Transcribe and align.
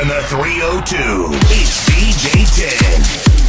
in 0.00 0.06
the 0.06 0.22
302. 0.28 0.96
It's 1.50 1.88
DJ 1.88 2.46
Ting. 2.54 3.47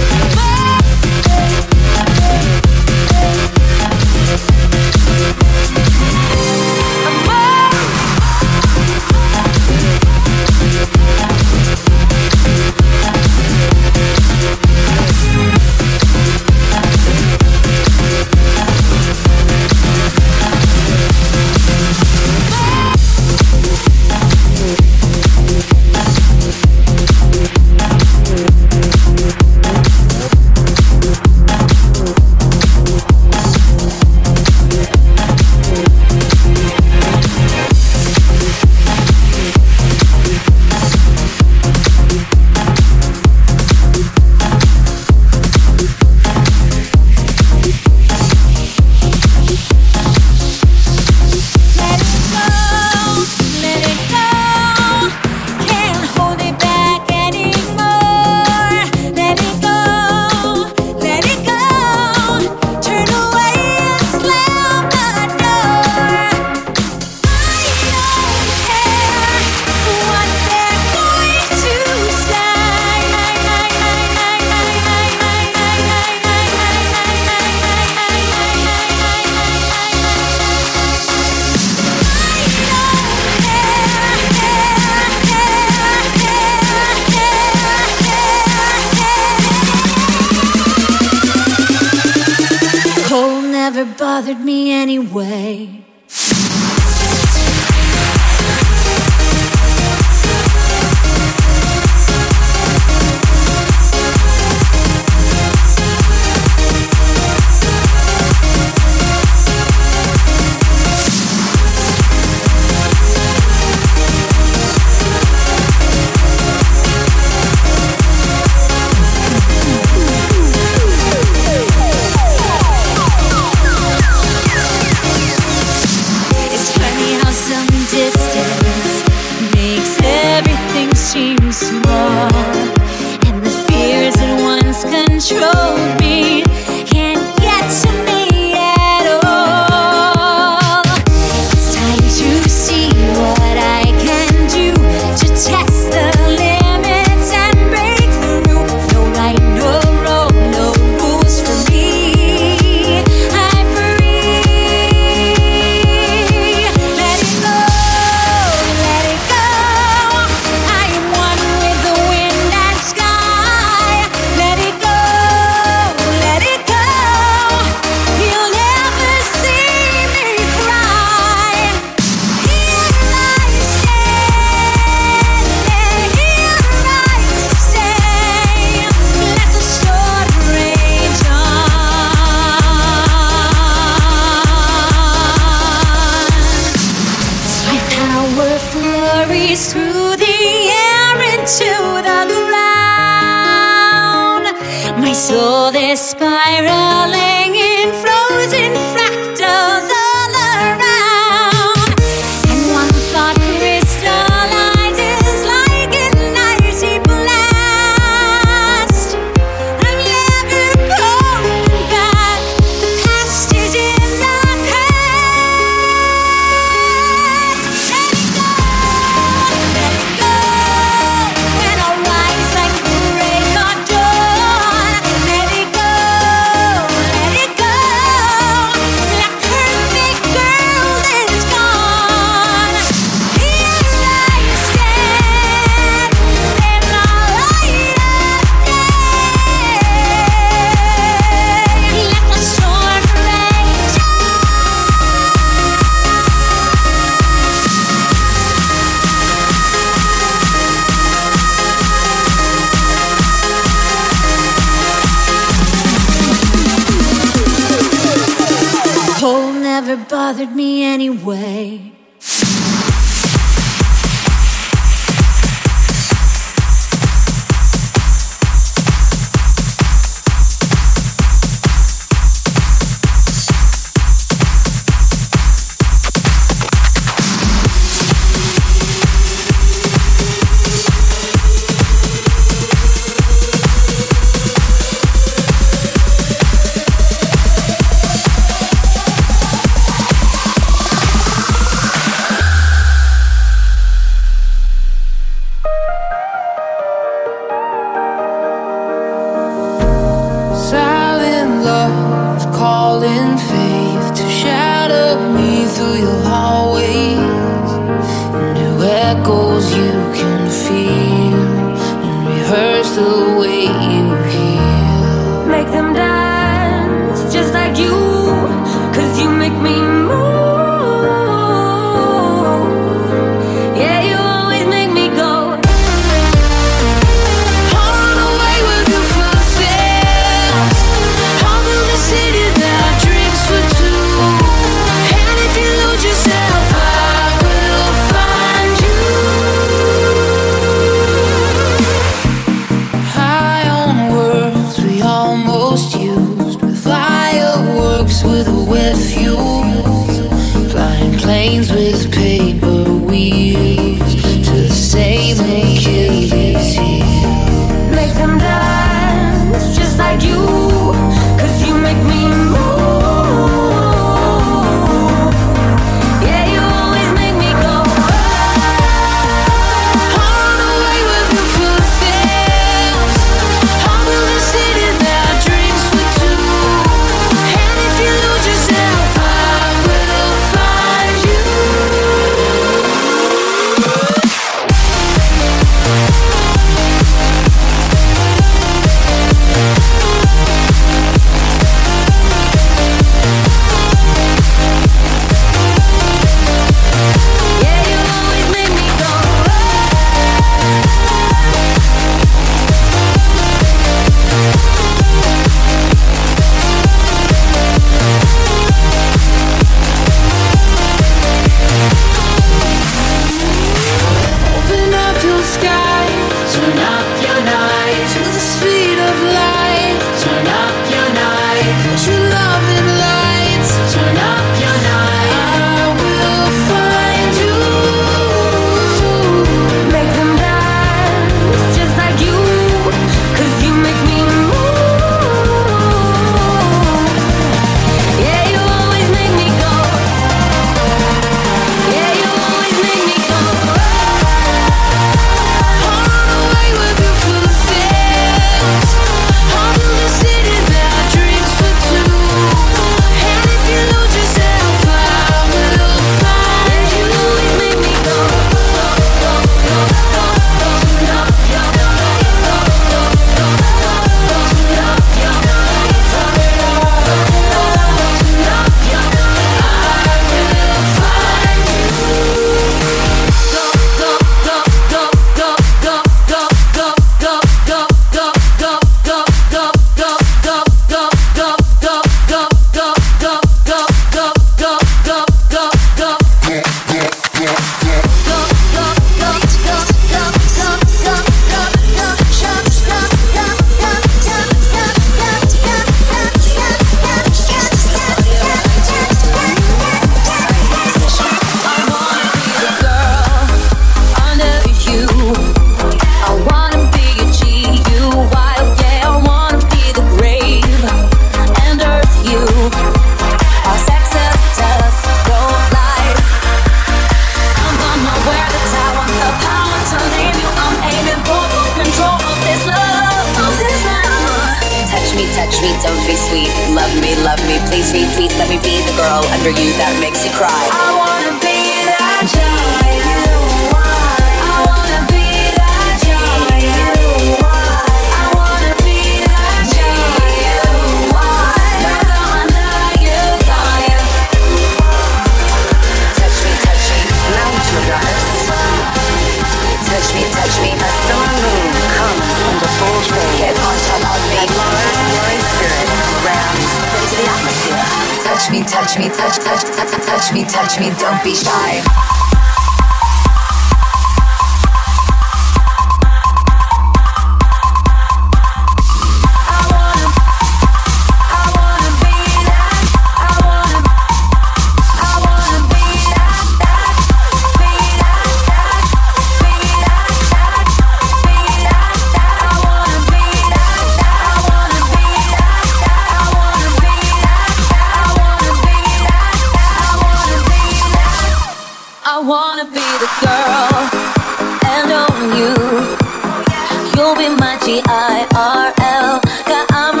You'll 596.96 597.12
be 597.12 597.28
my 597.28 597.60
G-I-R-L. 597.60 599.20
I'm 599.68 600.00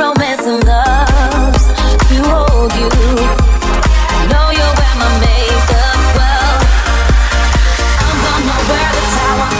to 2.08 2.16
hold 2.24 2.72
you. 2.72 2.88
I 2.88 4.20
know 4.32 4.48
you'll 4.48 4.76
my 4.96 5.12
well. 6.16 6.56
I'm 8.00 8.16
gonna 8.16 8.56
wear 8.64 8.88
the 8.96 9.04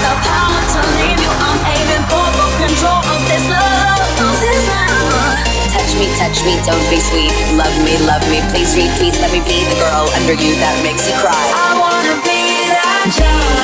the 0.01 0.13
power 0.25 0.61
to 0.65 0.81
leave 0.97 1.21
you. 1.21 1.29
I'm 1.29 1.61
aiming 1.77 2.05
for 2.09 2.25
full 2.25 2.53
control 2.57 3.05
of 3.05 3.21
this 3.29 3.45
love. 3.53 4.01
Of 4.17 4.37
this 4.41 4.65
love. 4.73 5.37
Touch 5.77 5.93
me, 6.01 6.09
touch 6.17 6.41
me, 6.41 6.57
don't 6.65 6.89
be 6.89 7.05
sweet. 7.05 7.37
Love 7.53 7.77
me, 7.85 8.01
love 8.09 8.25
me, 8.33 8.41
please 8.49 8.73
repeat. 8.81 9.13
Let 9.21 9.29
me 9.37 9.45
be 9.45 9.61
the 9.69 9.77
girl 9.77 10.09
under 10.17 10.33
you 10.33 10.57
that 10.65 10.81
makes 10.81 11.05
you 11.05 11.13
cry. 11.21 11.37
I 11.37 11.77
wanna 11.77 12.17
be 12.25 12.65
that 12.73 13.13
girl. 13.13 13.56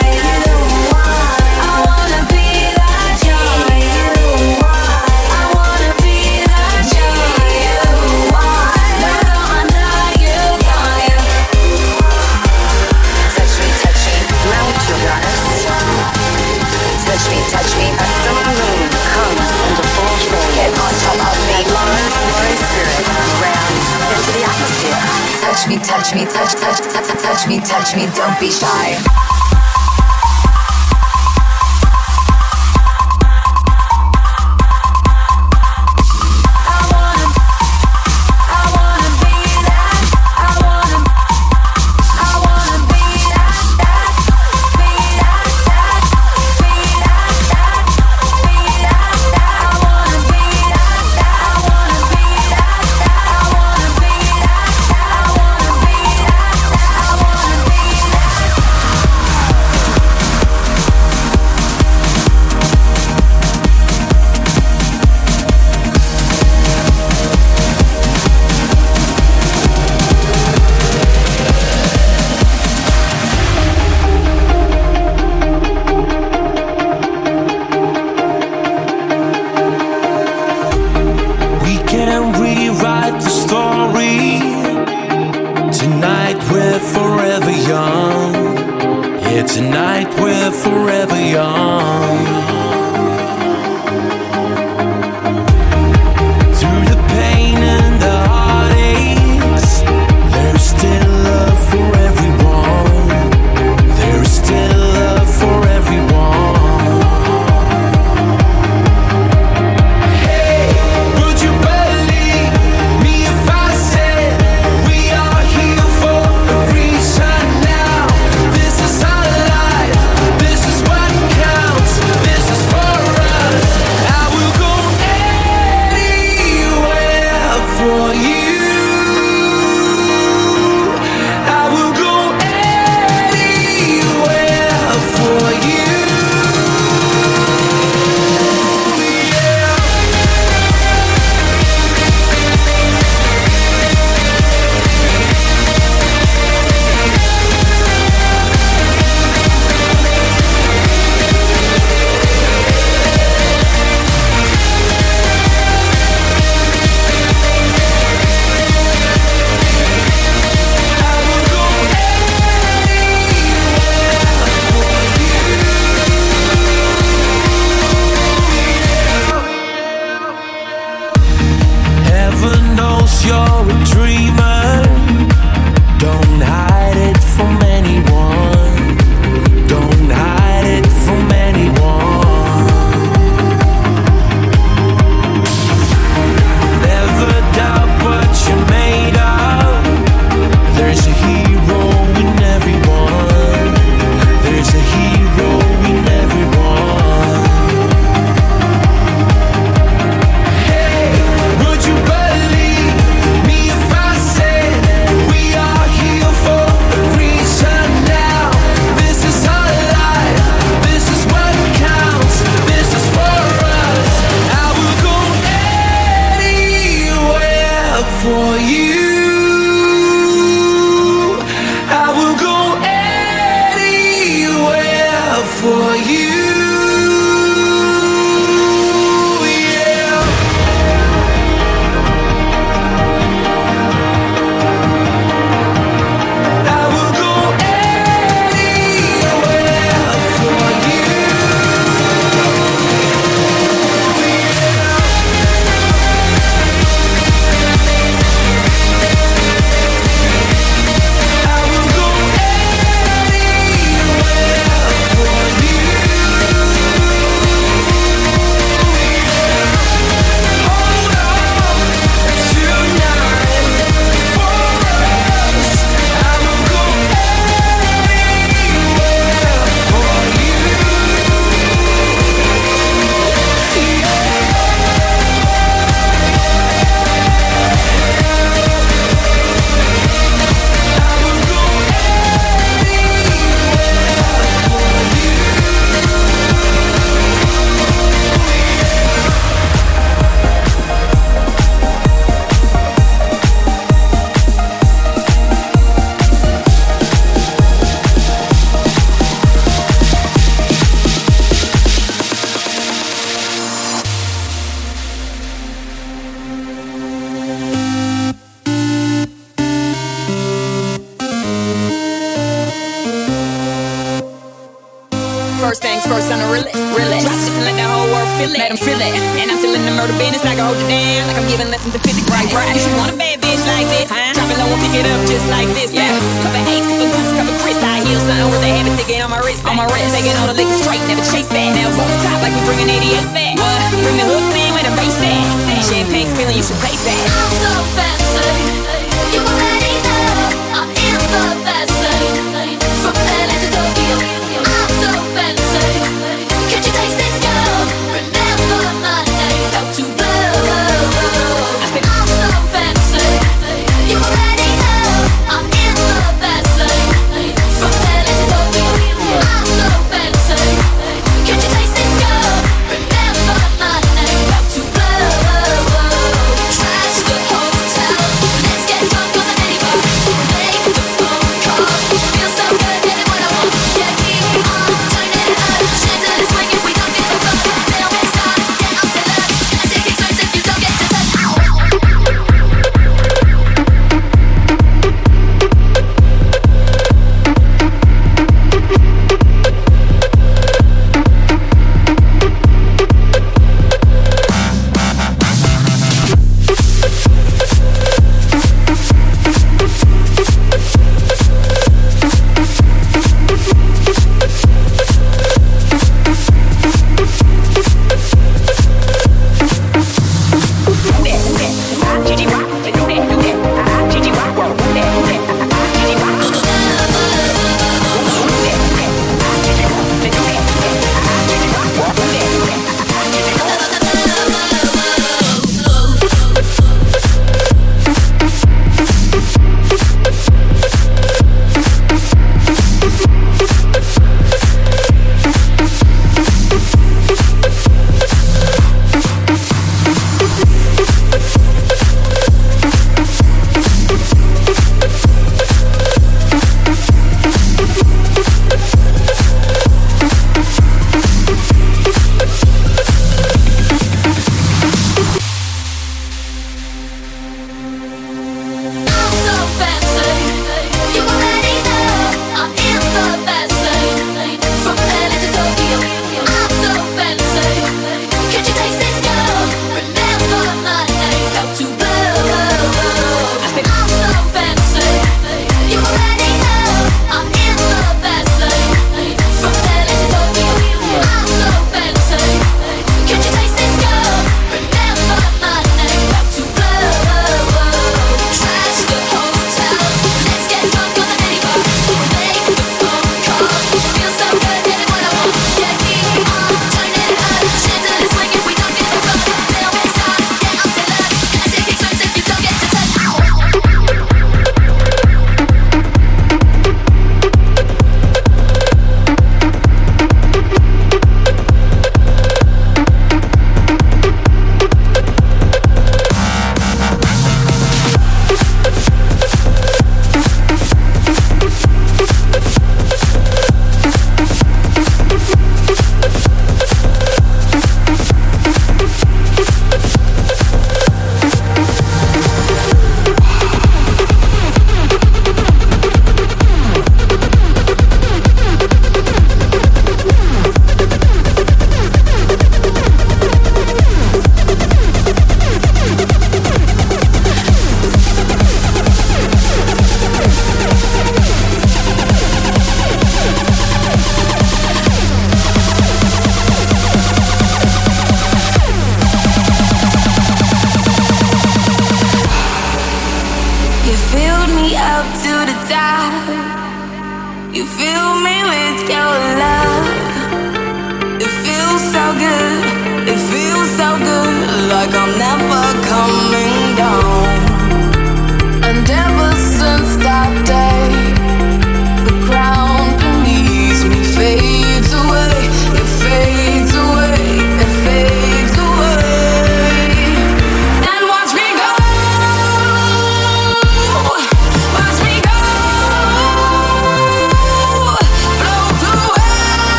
touch 25.82 26.14
me, 26.14 26.24
touch, 26.24 26.52
touch, 26.52 26.78
touch, 26.92 27.22
touch 27.22 27.48
me, 27.48 27.60
touch 27.60 27.96
me, 27.96 28.06
don't 28.14 28.38
be 28.38 28.50
shy. 28.50 29.71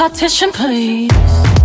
Partition, 0.00 0.50
please. 0.50 1.59